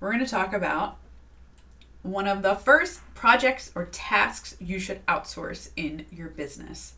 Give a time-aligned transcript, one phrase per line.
[0.00, 0.98] we're going to talk about
[2.02, 6.94] one of the first projects or tasks you should outsource in your business.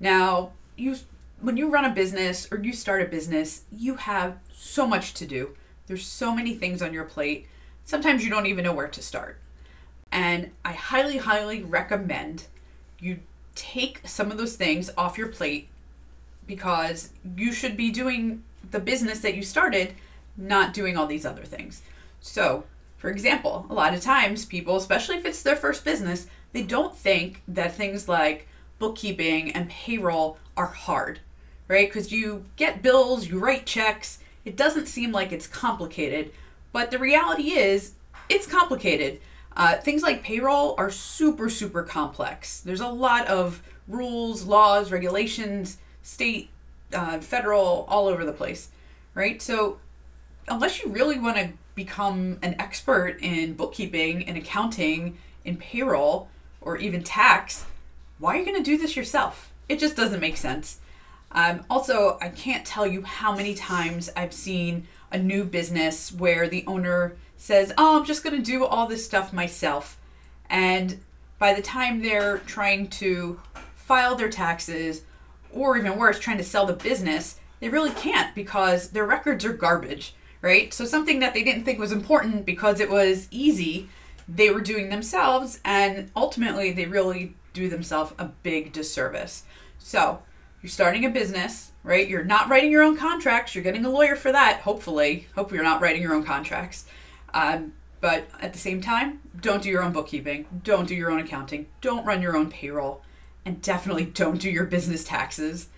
[0.00, 0.96] Now, you
[1.40, 5.26] when you run a business or you start a business, you have so much to
[5.26, 5.54] do.
[5.86, 7.46] There's so many things on your plate.
[7.84, 9.38] Sometimes you don't even know where to start.
[10.10, 12.46] And I highly highly recommend
[12.98, 13.20] you
[13.54, 15.68] take some of those things off your plate
[16.46, 19.94] because you should be doing the business that you started,
[20.38, 21.82] not doing all these other things.
[22.20, 22.64] So,
[22.96, 26.96] for example, a lot of times people, especially if it's their first business, they don't
[26.96, 31.20] think that things like bookkeeping and payroll are hard,
[31.66, 31.88] right?
[31.88, 36.32] Because you get bills, you write checks, it doesn't seem like it's complicated,
[36.72, 37.92] but the reality is
[38.28, 39.20] it's complicated.
[39.56, 42.60] Uh, things like payroll are super, super complex.
[42.60, 46.50] There's a lot of rules, laws, regulations, state,
[46.92, 48.68] uh, federal, all over the place,
[49.14, 49.42] right?
[49.42, 49.78] So,
[50.50, 56.28] unless you really want to become an expert in bookkeeping and accounting, in payroll,
[56.60, 57.64] or even tax,
[58.18, 59.52] why are you going to do this yourself?
[59.68, 60.80] It just doesn't make sense.
[61.30, 66.48] Um, also, I can't tell you how many times I've seen a new business where
[66.48, 69.98] the owner says, Oh, I'm just going to do all this stuff myself.
[70.50, 70.98] And
[71.38, 73.40] by the time they're trying to
[73.76, 75.02] file their taxes,
[75.50, 79.52] or even worse, trying to sell the business, they really can't because their records are
[79.52, 80.72] garbage right?
[80.72, 83.88] So something that they didn't think was important because it was easy,
[84.28, 89.44] they were doing themselves, and ultimately they really do themselves a big disservice.
[89.78, 90.22] So
[90.62, 92.08] you're starting a business, right?
[92.08, 93.54] You're not writing your own contracts.
[93.54, 95.28] You're getting a lawyer for that, hopefully.
[95.34, 96.84] Hope you're not writing your own contracts.
[97.32, 100.46] Um, but at the same time, don't do your own bookkeeping.
[100.62, 101.66] Don't do your own accounting.
[101.80, 103.02] Don't run your own payroll.
[103.44, 105.68] And definitely don't do your business taxes.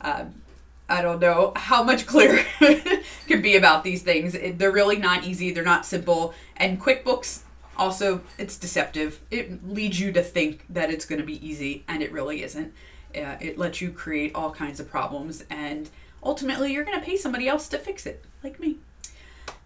[0.00, 0.42] Um,
[0.88, 2.44] I don't know how much clearer
[3.26, 4.34] could be about these things.
[4.34, 5.50] It, they're really not easy.
[5.50, 6.32] They're not simple.
[6.56, 7.42] And QuickBooks
[7.76, 9.20] also it's deceptive.
[9.30, 12.72] It leads you to think that it's going to be easy, and it really isn't.
[13.14, 15.90] Uh, it lets you create all kinds of problems, and
[16.22, 18.78] ultimately you're going to pay somebody else to fix it, like me.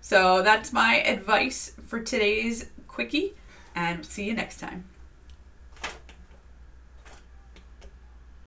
[0.01, 3.35] So that's my advice for today's quickie,
[3.75, 4.85] and see you next time.